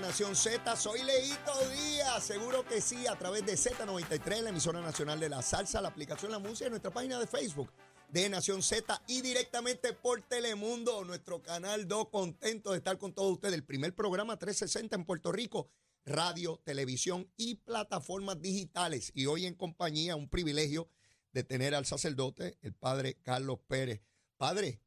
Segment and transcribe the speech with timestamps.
[0.00, 0.76] Nación Z.
[0.76, 2.24] Soy Leito Díaz.
[2.24, 6.30] Seguro que sí, a través de Z93, la emisora nacional de la salsa, la aplicación
[6.30, 7.70] La Música y nuestra página de Facebook
[8.10, 12.08] de Nación Z y directamente por Telemundo, nuestro canal 2.
[12.10, 13.54] Contento de estar con todos ustedes.
[13.54, 15.70] El primer programa 360 en Puerto Rico,
[16.04, 19.12] radio, televisión y plataformas digitales.
[19.14, 20.88] Y hoy en compañía, un privilegio
[21.32, 24.02] de tener al sacerdote, el padre Carlos Pérez.
[24.36, 24.80] Padre,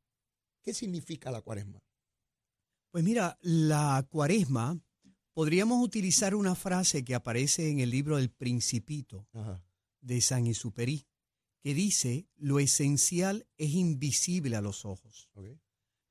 [0.61, 1.81] ¿qué significa la cuaresma?
[2.91, 4.79] Pues mira, la cuaresma,
[5.39, 9.25] podríamos utilizar una frase que aparece en el libro del Principito
[10.01, 11.07] de San Exupéry,
[11.61, 15.29] que dice, lo esencial es invisible a los ojos.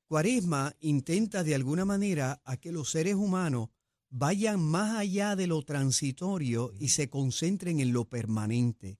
[0.07, 3.69] Cuaresma intenta de alguna manera a que los seres humanos
[4.09, 8.97] vayan más allá de lo transitorio y se concentren en lo permanente,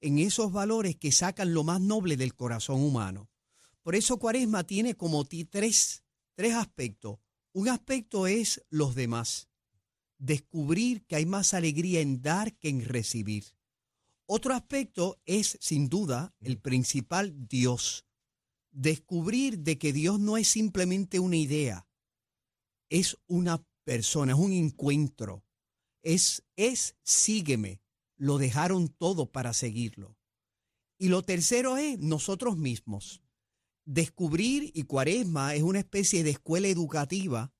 [0.00, 3.28] en esos valores que sacan lo más noble del corazón humano.
[3.82, 6.04] Por eso Cuaresma tiene como tres
[6.36, 7.18] tres aspectos.
[7.52, 9.48] Un aspecto es los demás.
[10.24, 13.44] Descubrir que hay más alegría en dar que en recibir.
[14.24, 18.06] Otro aspecto es, sin duda, el principal Dios.
[18.70, 21.86] Descubrir de que Dios no es simplemente una idea,
[22.88, 25.44] es una persona, es un encuentro.
[26.02, 27.82] Es, es, sígueme.
[28.16, 30.16] Lo dejaron todo para seguirlo.
[30.96, 33.20] Y lo tercero es nosotros mismos.
[33.84, 37.52] Descubrir y Cuaresma es una especie de escuela educativa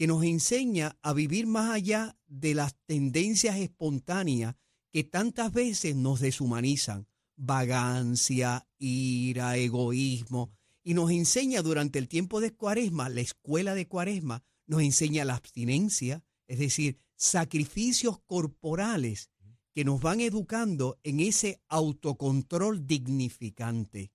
[0.00, 4.56] que nos enseña a vivir más allá de las tendencias espontáneas
[4.90, 12.54] que tantas veces nos deshumanizan, vagancia, ira, egoísmo, y nos enseña durante el tiempo de
[12.54, 19.28] Cuaresma, la escuela de Cuaresma, nos enseña la abstinencia, es decir, sacrificios corporales
[19.74, 24.12] que nos van educando en ese autocontrol dignificante.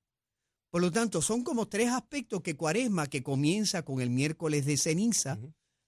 [0.72, 4.78] Por lo tanto, son como tres aspectos que Cuaresma, que comienza con el miércoles de
[4.78, 5.38] ceniza,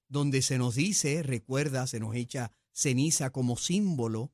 [0.07, 4.31] donde se nos dice, recuerda, se nos echa ceniza como símbolo,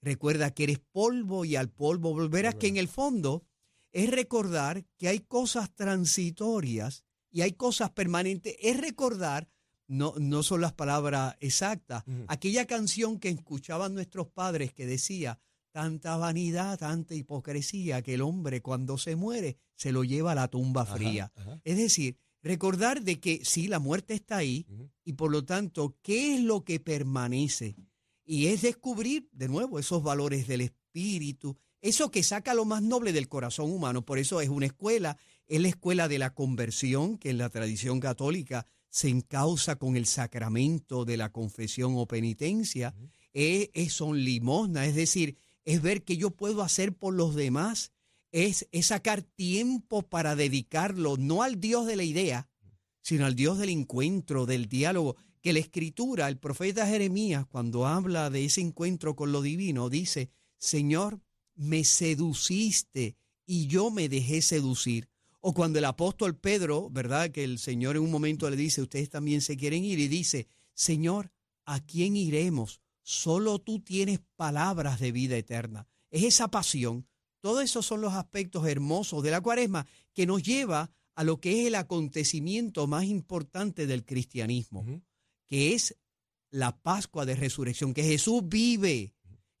[0.00, 3.44] recuerda que eres polvo y al polvo volverás, que en el fondo
[3.92, 9.48] es recordar que hay cosas transitorias y hay cosas permanentes, es recordar,
[9.86, 15.40] no, no son las palabras exactas, aquella canción que escuchaban nuestros padres que decía,
[15.72, 20.48] tanta vanidad, tanta hipocresía, que el hombre cuando se muere se lo lleva a la
[20.48, 21.32] tumba fría.
[21.64, 24.66] Es decir, recordar de que sí, la muerte está ahí
[25.04, 27.76] y por lo tanto, ¿qué es lo que permanece?
[28.24, 33.12] Y es descubrir de nuevo esos valores del espíritu, eso que saca lo más noble
[33.12, 34.04] del corazón humano.
[34.04, 38.00] Por eso es una escuela, es la escuela de la conversión, que en la tradición
[38.00, 42.94] católica se encausa con el sacramento de la confesión o penitencia.
[43.32, 47.92] es, son limosna, es decir, es ver qué yo puedo hacer por los demás,
[48.32, 52.48] es, sacar tiempo para dedicarlo, no al Dios de la idea,
[53.02, 58.30] sino al Dios del encuentro, del diálogo, que la escritura, el profeta Jeremías, cuando habla
[58.30, 61.20] de ese encuentro con lo divino, dice, Señor,
[61.54, 65.08] me seduciste y yo me dejé seducir.
[65.40, 67.30] O cuando el apóstol Pedro, ¿verdad?
[67.30, 70.46] Que el Señor en un momento le dice, ustedes también se quieren ir y dice,
[70.74, 71.32] Señor,
[71.64, 72.80] ¿a quién iremos?
[73.02, 75.88] Solo tú tienes palabras de vida eterna.
[76.10, 77.06] Es esa pasión.
[77.40, 81.60] Todos esos son los aspectos hermosos de la cuaresma que nos lleva a lo que
[81.60, 84.84] es el acontecimiento más importante del cristianismo,
[85.46, 85.96] que es
[86.50, 89.14] la Pascua de Resurrección, que Jesús vive,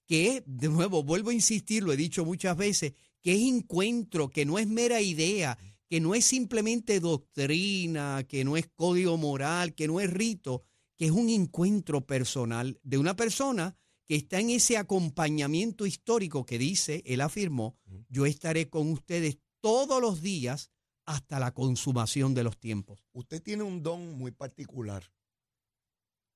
[0.06, 4.30] que es, de nuevo, vuelvo a insistir, lo he dicho muchas veces, que es encuentro,
[4.30, 5.58] que no es mera idea,
[5.88, 10.62] que no es simplemente doctrina, que no es código moral, que no es rito,
[10.96, 13.76] que es un encuentro personal de una persona
[14.10, 17.78] que está en ese acompañamiento histórico que dice, él afirmó,
[18.08, 20.72] yo estaré con ustedes todos los días
[21.04, 23.06] hasta la consumación de los tiempos.
[23.12, 25.04] Usted tiene un don muy particular.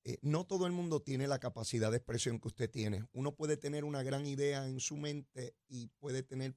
[0.05, 3.03] Eh, no todo el mundo tiene la capacidad de expresión que usted tiene.
[3.11, 6.55] Uno puede tener una gran idea en su mente y puede tener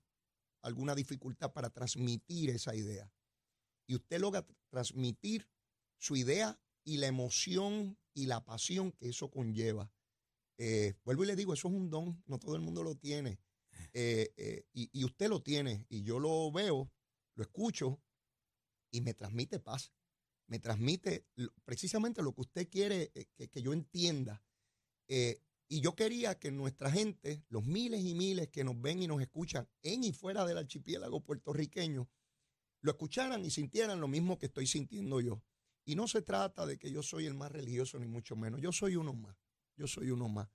[0.63, 3.13] alguna dificultad para transmitir esa idea.
[3.89, 5.49] Y usted logra transmitir
[5.99, 9.91] su idea y la emoción y la pasión que eso conlleva.
[10.59, 13.39] Eh, vuelvo y le digo, eso es un don, no todo el mundo lo tiene.
[13.95, 16.91] Eh, eh, y, usted lo tiene, y yo lo veo,
[17.35, 18.03] lo escucho,
[18.91, 19.93] y me transmite paz.
[20.49, 21.27] Me transmite
[21.65, 24.43] precisamente lo que usted quiere que, que yo entienda.
[25.71, 29.21] y yo quería que nuestra gente, los miles y miles que nos ven y nos
[29.21, 32.09] escuchan en y fuera del archipiélago puertorriqueño,
[32.81, 35.43] lo escucharan y sintieran lo mismo que estoy sintiendo yo.
[35.85, 38.61] Y no se trata de que yo soy el más religioso, ni mucho menos.
[38.61, 39.37] Yo soy uno más.
[39.79, 40.49] Yo soy uno más.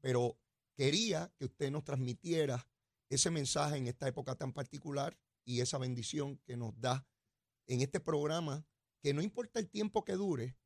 [0.00, 0.38] Pero
[0.76, 2.68] quería que usted nos transmitiera
[3.08, 7.06] ese mensaje en esta época tan particular y esa bendición que nos da
[7.66, 8.66] en este programa,
[9.00, 10.56] que no importa el tiempo que dure,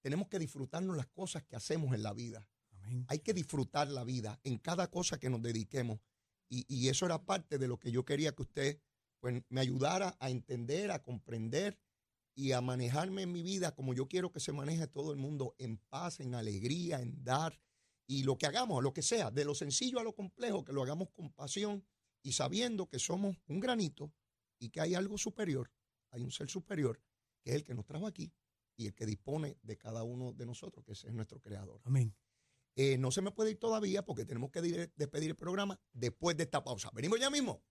[0.00, 2.48] tenemos que disfrutarnos las cosas que hacemos en la vida.
[3.08, 6.00] Hay que disfrutar la vida en cada cosa que nos dediquemos.
[6.50, 8.80] Y, eso era parte de lo que yo quería que usted
[9.18, 11.80] pues, me ayudara a entender, a comprender
[12.34, 15.54] y a manejarme en mi vida como yo quiero que se maneje todo el mundo,
[15.58, 17.60] en paz, en alegría, en dar.
[18.06, 20.82] Y lo que hagamos, lo que sea, de lo sencillo a lo complejo, que lo
[20.82, 21.86] hagamos con pasión
[22.22, 24.12] y sabiendo que somos un granito
[24.58, 25.70] y que hay algo superior,
[26.10, 27.00] hay un ser superior,
[27.42, 28.32] que es el que nos trajo aquí
[28.76, 31.80] y el que dispone de cada uno de nosotros, que es nuestro creador.
[31.84, 32.14] Amén.
[32.76, 34.60] Eh, no se me puede ir todavía porque tenemos que
[34.96, 36.90] despedir el programa después de esta pausa.
[36.92, 37.62] Venimos ya mismo.